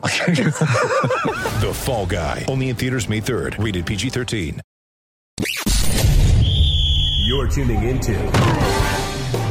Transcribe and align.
The 1.60 1.72
Fall 1.74 2.06
Guy. 2.06 2.46
Only 2.48 2.70
in 2.70 2.76
theaters 2.76 3.08
May 3.08 3.20
3rd. 3.20 3.62
Rated 3.62 3.84
PG-13. 3.84 4.60
You're 7.26 7.46
tuning 7.48 7.82
into 7.82 8.14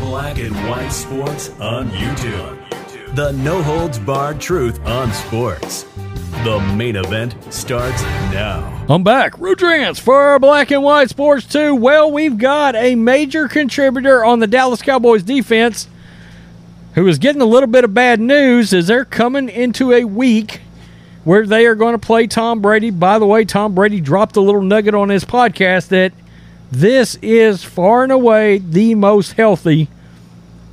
Black 0.01 0.39
and 0.39 0.55
White 0.67 0.89
Sports 0.89 1.51
on 1.59 1.91
YouTube. 1.91 3.15
The 3.15 3.31
no 3.33 3.61
holds 3.61 3.99
barred 3.99 4.41
truth 4.41 4.83
on 4.85 5.13
sports. 5.13 5.83
The 6.43 6.59
main 6.75 6.95
event 6.95 7.35
starts 7.53 8.01
now. 8.31 8.85
I'm 8.89 9.03
back. 9.03 9.33
Rudrance 9.33 9.99
for 9.99 10.39
Black 10.39 10.71
and 10.71 10.81
White 10.81 11.09
Sports 11.09 11.45
2. 11.45 11.75
Well, 11.75 12.11
we've 12.11 12.37
got 12.39 12.75
a 12.75 12.95
major 12.95 13.47
contributor 13.47 14.25
on 14.25 14.39
the 14.39 14.47
Dallas 14.47 14.81
Cowboys 14.81 15.21
defense 15.21 15.87
who 16.99 17.07
is 17.07 17.17
getting 17.17 17.41
a 17.41 17.45
little 17.45 17.67
bit 17.67 17.85
of 17.85 17.93
bad 17.93 18.19
news 18.19 18.73
as 18.73 18.87
they're 18.87 19.05
coming 19.05 19.47
into 19.47 19.93
a 19.93 20.03
week 20.03 20.59
where 21.23 21.45
they 21.45 21.65
are 21.65 21.73
going 21.73 21.93
to 21.93 21.97
play 21.97 22.27
Tom 22.27 22.61
Brady. 22.61 22.89
By 22.89 23.19
the 23.19 23.25
way, 23.25 23.45
Tom 23.45 23.73
Brady 23.73 24.01
dropped 24.01 24.35
a 24.35 24.41
little 24.41 24.61
nugget 24.61 24.93
on 24.93 25.07
his 25.07 25.23
podcast 25.23 25.87
that 25.87 26.11
this 26.69 27.15
is 27.21 27.63
far 27.63 28.03
and 28.03 28.11
away 28.11 28.57
the 28.57 28.95
most 28.95 29.31
healthy 29.33 29.87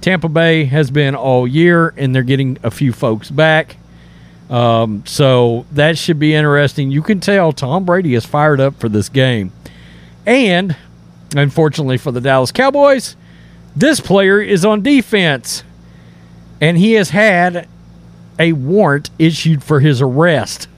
Tampa 0.00 0.28
Bay 0.28 0.64
has 0.64 0.90
been 0.90 1.14
all 1.14 1.46
year, 1.46 1.94
and 1.96 2.12
they're 2.12 2.24
getting 2.24 2.58
a 2.64 2.72
few 2.72 2.92
folks 2.92 3.30
back. 3.30 3.76
Um, 4.50 5.06
so 5.06 5.64
that 5.70 5.96
should 5.96 6.18
be 6.18 6.34
interesting. 6.34 6.90
You 6.90 7.02
can 7.02 7.20
tell 7.20 7.52
Tom 7.52 7.84
Brady 7.84 8.16
is 8.16 8.26
fired 8.26 8.58
up 8.58 8.80
for 8.80 8.88
this 8.88 9.08
game. 9.08 9.52
And 10.26 10.74
unfortunately 11.36 11.98
for 11.98 12.10
the 12.10 12.20
Dallas 12.20 12.50
Cowboys, 12.50 13.14
this 13.76 14.00
player 14.00 14.40
is 14.40 14.64
on 14.64 14.82
defense, 14.82 15.62
and 16.60 16.78
he 16.78 16.94
has 16.94 17.10
had 17.10 17.68
a 18.38 18.52
warrant 18.52 19.10
issued 19.18 19.62
for 19.62 19.80
his 19.80 20.00
arrest 20.02 20.68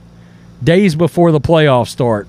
days 0.63 0.95
before 0.95 1.31
the 1.31 1.41
playoffs 1.41 1.87
start. 1.87 2.27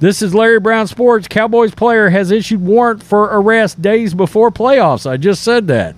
This 0.00 0.22
is 0.22 0.34
Larry 0.34 0.60
Brown 0.60 0.86
Sports. 0.86 1.28
Cowboys 1.28 1.74
player 1.74 2.10
has 2.10 2.30
issued 2.30 2.60
warrant 2.60 3.02
for 3.02 3.24
arrest 3.24 3.80
days 3.80 4.12
before 4.12 4.50
playoffs. 4.50 5.08
I 5.08 5.16
just 5.16 5.42
said 5.42 5.66
that. 5.68 5.96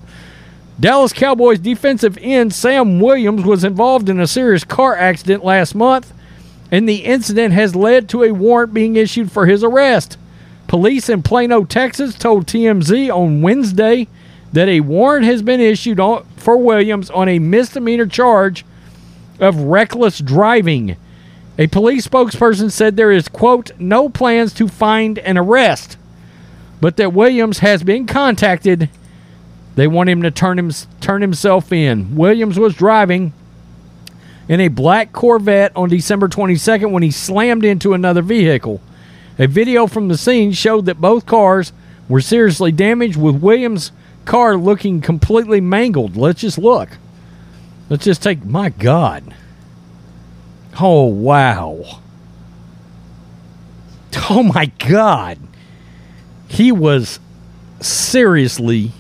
Dallas 0.79 1.13
Cowboys 1.13 1.59
defensive 1.59 2.19
end 2.21 2.53
Sam 2.53 3.01
Williams 3.01 3.45
was 3.45 3.65
involved 3.65 4.09
in 4.09 4.21
a 4.21 4.27
serious 4.27 4.65
car 4.65 4.95
accident 4.95 5.43
last 5.45 5.75
month, 5.75 6.13
and 6.71 6.89
the 6.89 7.05
incident 7.05 7.55
has 7.55 7.75
led 7.75 8.09
to 8.11 8.23
a 8.23 8.33
warrant 8.33 8.75
being 8.75 8.97
issued 8.97 9.33
for 9.33 9.47
his 9.47 9.65
arrest. 9.65 10.19
Police 10.69 11.09
in 11.09 11.23
Plano, 11.23 11.65
Texas 11.65 12.15
told 12.15 12.47
TMZ 12.47 13.09
on 13.15 13.41
Wednesday 13.41 14.09
that 14.53 14.69
a 14.69 14.81
warrant 14.81 15.25
has 15.25 15.43
been 15.43 15.61
issued 15.61 15.99
on, 15.99 16.27
for 16.47 16.57
Williams 16.57 17.11
on 17.11 17.29
a 17.29 17.41
misdemeanor 17.41 18.07
charge 18.07 18.65
of 19.41 19.63
reckless 19.63 20.21
driving. 20.21 20.97
A 21.59 21.67
police 21.67 22.07
spokesperson 22.07 22.71
said 22.71 22.97
there 22.97 23.11
is, 23.11 23.27
quote, 23.27 23.73
no 23.81 24.09
plans 24.09 24.55
to 24.55 24.69
find 24.69 25.19
an 25.19 25.37
arrest, 25.37 25.97
but 26.81 26.99
that 26.99 27.13
Williams 27.13 27.59
has 27.59 27.83
been 27.83 28.07
contacted. 28.07 28.89
They 29.75 29.89
want 29.89 30.09
him 30.09 30.23
to 30.23 30.31
turn, 30.31 30.57
him, 30.57 30.71
turn 31.01 31.21
himself 31.21 31.73
in. 31.73 32.15
Williams 32.15 32.61
was 32.61 32.77
driving 32.77 33.33
in 34.49 34.61
a 34.61 34.69
black 34.69 35.13
Corvette 35.13 35.73
on 35.75 35.89
December 35.89 36.29
22nd 36.29 36.93
when 36.93 37.03
he 37.03 37.11
slammed 37.11 37.65
into 37.65 37.93
another 37.93 38.23
vehicle. 38.23 38.81
A 39.37 39.49
video 39.49 39.89
from 39.89 40.07
the 40.07 40.17
scene 40.17 40.53
showed 40.53 40.87
that 40.87 41.01
both 41.01 41.27
cars 41.27 41.73
were 42.09 42.21
seriously 42.21 42.71
damaged, 42.71 43.17
with 43.17 43.35
Williams' 43.35 43.91
car 44.27 44.57
looking 44.57 45.01
completely 45.01 45.61
mangled. 45.61 46.17
Let's 46.17 46.41
just 46.41 46.59
look. 46.59 46.91
Let's 47.89 48.05
just 48.05 48.23
take, 48.23 48.45
my 48.45 48.69
God. 48.69 49.35
Oh, 50.81 51.05
wow. 51.05 52.01
Oh, 54.29 54.43
my 54.43 54.67
God. 54.79 55.39
He 56.49 56.73
was 56.73 57.21
seriously, 57.81 58.93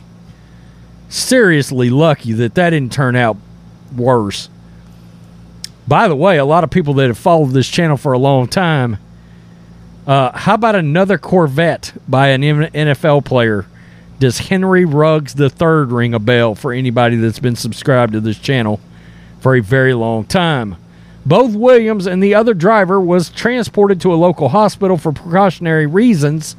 seriously 1.09 1.91
lucky 1.91 2.32
that 2.34 2.54
that 2.54 2.70
didn't 2.70 2.92
turn 2.92 3.16
out 3.16 3.36
worse. 3.97 4.48
By 5.88 6.09
the 6.09 6.16
way, 6.16 6.38
a 6.38 6.44
lot 6.44 6.65
of 6.65 6.70
people 6.70 6.94
that 6.94 7.06
have 7.06 7.19
followed 7.19 7.53
this 7.53 7.69
channel 7.69 7.97
for 7.97 8.12
a 8.12 8.19
long 8.19 8.47
time, 8.47 8.98
uh, 10.06 10.36
how 10.36 10.54
about 10.54 10.75
another 10.76 11.19
Corvette 11.19 11.92
by 12.09 12.28
an 12.28 12.42
NFL 12.42 13.25
player? 13.25 13.66
Does 14.19 14.38
Henry 14.38 14.87
Ruggs 14.87 15.38
III 15.38 15.84
ring 15.84 16.15
a 16.15 16.19
bell 16.19 16.54
for 16.54 16.72
anybody 16.72 17.16
that's 17.16 17.38
been 17.38 17.56
subscribed 17.56 18.15
to 18.15 18.21
this 18.21 18.38
channel 18.38 18.81
for 19.41 19.54
a 19.54 19.60
very 19.60 19.93
long 19.93 20.25
time? 20.25 20.77
Both 21.27 21.54
Williams 21.54 22.06
and 22.06 22.22
the 22.22 22.34
other 22.34 22.54
driver 22.54 22.99
was 22.99 23.28
transported 23.28 24.00
to 24.00 24.15
a 24.15 24.16
local 24.16 24.49
hospital 24.49 24.97
for 24.97 25.12
precautionary 25.12 25.84
reasons. 25.84 26.56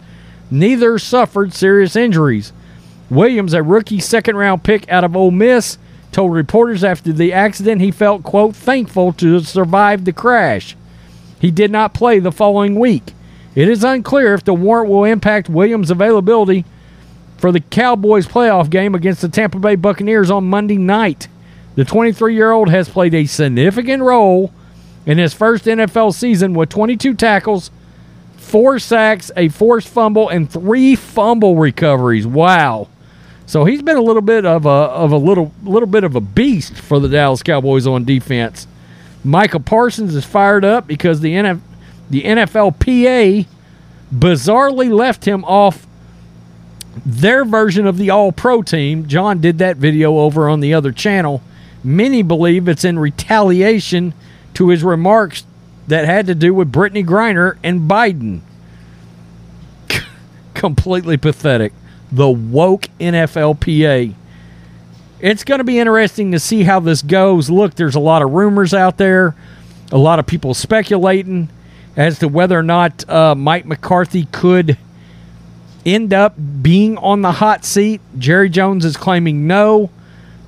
Neither 0.52 1.00
suffered 1.00 1.52
serious 1.52 1.96
injuries. 1.96 2.54
Williams, 3.10 3.54
a 3.54 3.64
rookie 3.64 4.02
second 4.02 4.36
round 4.36 4.64
pick 4.64 4.88
out 4.92 5.04
of 5.04 5.16
Ole 5.16 5.32
Miss, 5.32 5.80
told 6.12 6.34
reporters 6.34 6.84
after 6.84 7.12
the 7.12 7.34
accident 7.34 7.82
he 7.82 7.90
felt, 7.90 8.22
quote, 8.22 8.56
thankful 8.56 9.14
to 9.14 9.34
have 9.34 9.48
survived 9.48 10.06
the 10.06 10.14
crash. 10.14 10.76
He 11.40 11.50
did 11.50 11.72
not 11.72 11.94
play 11.94 12.20
the 12.20 12.32
following 12.32 12.76
week. 12.76 13.14
It 13.56 13.68
is 13.68 13.84
unclear 13.84 14.36
if 14.36 14.44
the 14.44 14.54
warrant 14.54 14.92
will 14.92 15.06
impact 15.06 15.50
Williams' 15.50 15.90
availability 15.90 16.64
for 17.38 17.52
the 17.52 17.60
Cowboys 17.60 18.28
playoff 18.28 18.70
game 18.70 18.96
against 18.96 19.22
the 19.22 19.30
Tampa 19.30 19.60
Bay 19.60 19.76
Buccaneers 19.76 20.32
on 20.32 20.50
Monday 20.50 20.78
night. 20.78 21.28
The 21.76 21.86
23 21.86 22.34
year 22.34 22.52
old 22.52 22.70
has 22.70 22.90
played 22.90 23.14
a 23.14 23.26
significant 23.26 24.04
role 24.04 24.52
in 25.06 25.18
his 25.18 25.34
first 25.34 25.66
NFL 25.66 26.14
season 26.14 26.54
with 26.54 26.70
22 26.70 27.14
tackles, 27.14 27.72
four 28.36 28.80
sacks, 28.80 29.32
a 29.38 29.50
forced 29.50 29.88
fumble, 29.88 30.30
and 30.30 30.50
three 30.50 30.96
fumble 30.96 31.56
recoveries. 31.56 32.28
Wow. 32.28 32.88
So 33.46 33.64
he's 33.64 33.82
been 33.82 33.96
a 33.96 34.02
little 34.02 34.22
bit 34.22 34.46
of 34.46 34.66
a 34.66 34.70
of 34.70 35.14
a 35.14 35.18
little 35.18 35.54
little 35.64 35.88
bit 35.88 36.04
of 36.04 36.16
a 36.16 36.22
beast 36.22 36.74
for 36.76 37.00
the 37.00 37.08
Dallas 37.08 37.42
Cowboys 37.42 37.88
on 37.88 38.04
defense. 38.04 38.68
Micah 39.24 39.60
Parsons 39.60 40.16
is 40.16 40.26
fired 40.26 40.66
up 40.66 40.86
because 40.86 41.22
the 41.22 41.34
NF, 41.34 41.62
the 42.10 42.24
NFLPA 42.24 43.46
bizarrely 44.14 44.92
left 44.92 45.26
him 45.26 45.46
off 45.46 45.87
their 47.06 47.46
version 47.46 47.86
of 47.86 47.98
the 47.98 48.10
All 48.10 48.32
Pro 48.32 48.62
team. 48.62 49.08
John 49.08 49.42
did 49.42 49.58
that 49.60 49.78
video 49.78 50.20
over 50.20 50.50
on 50.50 50.60
the 50.60 50.74
other 50.74 50.92
channel. 50.92 51.42
Many 51.84 52.22
believe 52.22 52.68
it's 52.68 52.84
in 52.84 53.00
retaliation 53.00 54.14
to 54.56 54.70
his 54.70 54.84
remarks 54.84 55.44
that 55.88 56.06
had 56.06 56.28
to 56.28 56.36
do 56.36 56.54
with 56.54 56.72
Brittney 56.72 57.06
Griner 57.06 57.58
and 57.64 57.90
Biden. 57.90 58.42
Completely 60.54 61.18
pathetic. 61.18 61.74
The 62.12 62.30
woke 62.30 62.88
NFLPA. 63.00 64.14
It's 65.20 65.44
going 65.44 65.60
to 65.60 65.64
be 65.64 65.80
interesting 65.80 66.32
to 66.32 66.40
see 66.40 66.64
how 66.64 66.80
this 66.80 67.02
goes. 67.02 67.50
Look, 67.50 67.76
there's 67.76 67.96
a 67.96 68.00
lot 68.00 68.22
of 68.22 68.32
rumors 68.32 68.74
out 68.74 68.98
there, 68.98 69.36
a 69.92 69.98
lot 69.98 70.20
of 70.20 70.28
people 70.28 70.54
speculating 70.54 71.50
as 71.96 72.20
to 72.20 72.28
whether 72.28 72.58
or 72.58 72.64
not 72.64 73.10
uh, 73.10 73.34
Mike 73.34 73.66
McCarthy 73.66 74.26
could 74.32 74.78
end 75.88 76.14
up 76.14 76.36
being 76.62 76.98
on 76.98 77.22
the 77.22 77.32
hot 77.34 77.66
seat. 77.66 78.02
Jerry 78.20 78.50
Jones 78.50 78.86
is 78.86 78.98
claiming 78.98 79.48
no. 79.48 79.90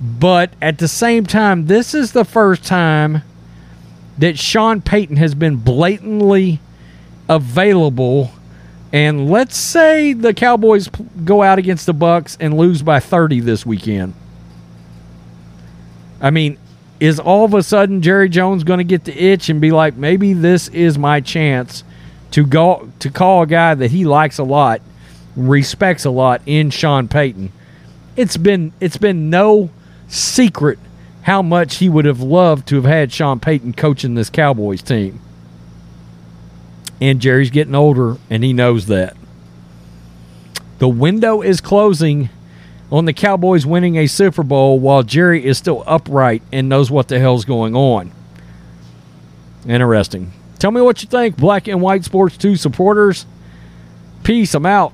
But 0.01 0.51
at 0.61 0.77
the 0.77 0.87
same 0.87 1.25
time, 1.25 1.65
this 1.65 1.93
is 1.93 2.11
the 2.11 2.25
first 2.25 2.63
time 2.63 3.23
that 4.17 4.37
Sean 4.37 4.81
Payton 4.81 5.15
has 5.15 5.33
been 5.33 5.55
blatantly 5.57 6.59
available. 7.27 8.31
And 8.91 9.29
let's 9.29 9.57
say 9.57 10.13
the 10.13 10.33
Cowboys 10.33 10.89
go 11.23 11.41
out 11.41 11.59
against 11.59 11.85
the 11.85 11.93
Bucs 11.93 12.37
and 12.39 12.57
lose 12.57 12.81
by 12.81 12.99
30 12.99 13.39
this 13.41 13.65
weekend. 13.65 14.13
I 16.21 16.31
mean, 16.31 16.57
is 16.99 17.19
all 17.19 17.45
of 17.45 17.53
a 17.53 17.63
sudden 17.63 18.01
Jerry 18.01 18.27
Jones 18.27 18.63
going 18.63 18.79
to 18.79 18.83
get 18.83 19.05
the 19.05 19.17
itch 19.17 19.49
and 19.49 19.61
be 19.61 19.71
like, 19.71 19.95
maybe 19.95 20.33
this 20.33 20.67
is 20.69 20.97
my 20.97 21.21
chance 21.21 21.83
to 22.31 22.45
go 22.45 22.91
to 22.99 23.09
call 23.09 23.43
a 23.43 23.47
guy 23.47 23.73
that 23.73 23.91
he 23.91 24.05
likes 24.05 24.37
a 24.37 24.43
lot, 24.43 24.81
respects 25.47 26.05
a 26.05 26.09
lot 26.09 26.41
in 26.45 26.69
Sean 26.69 27.07
Payton. 27.07 27.51
It's 28.15 28.37
been 28.37 28.73
it's 28.79 28.97
been 28.97 29.29
no 29.29 29.69
secret 30.07 30.79
how 31.23 31.41
much 31.41 31.77
he 31.77 31.89
would 31.89 32.05
have 32.05 32.21
loved 32.21 32.67
to 32.67 32.75
have 32.75 32.85
had 32.85 33.11
Sean 33.11 33.39
Payton 33.39 33.73
coaching 33.73 34.15
this 34.15 34.29
Cowboys 34.29 34.81
team. 34.81 35.19
And 37.01 37.21
Jerry's 37.21 37.49
getting 37.49 37.75
older, 37.75 38.17
and 38.29 38.43
he 38.43 38.51
knows 38.51 38.87
that. 38.87 39.15
The 40.79 40.89
window 40.89 41.41
is 41.41 41.61
closing 41.61 42.29
on 42.91 43.05
the 43.05 43.13
Cowboys 43.13 43.65
winning 43.65 43.97
a 43.97 44.07
Super 44.07 44.43
Bowl 44.43 44.79
while 44.79 45.03
Jerry 45.03 45.45
is 45.45 45.57
still 45.57 45.83
upright 45.85 46.41
and 46.51 46.67
knows 46.67 46.89
what 46.89 47.07
the 47.07 47.19
hell's 47.19 47.45
going 47.45 47.75
on. 47.75 48.11
Interesting. 49.67 50.31
Tell 50.57 50.71
me 50.71 50.81
what 50.81 51.01
you 51.01 51.09
think, 51.09 51.37
Black 51.37 51.67
and 51.67 51.81
White 51.81 52.03
Sports 52.03 52.37
2 52.37 52.55
supporters. 52.55 53.25
Peace. 54.23 54.53
I'm 54.53 54.65
out. 54.65 54.93